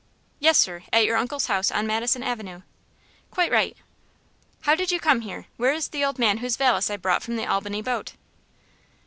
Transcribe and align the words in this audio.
"Yes, 0.39 0.57
sir. 0.57 0.81
At 0.91 1.05
your 1.05 1.15
uncle's 1.15 1.45
house 1.45 1.69
on 1.69 1.85
Madison 1.85 2.23
Avenue." 2.23 2.63
"Quite 3.29 3.51
right." 3.51 3.77
"How 4.61 4.73
did 4.73 4.91
you 4.91 4.99
come 4.99 5.21
here? 5.21 5.45
Where 5.57 5.73
is 5.73 5.89
the 5.89 6.03
old 6.03 6.17
man 6.17 6.39
whose 6.39 6.57
valise 6.57 6.89
I 6.89 6.97
brought 6.97 7.21
from 7.21 7.35
the 7.35 7.45
Albany 7.45 7.83
boat?" 7.83 8.13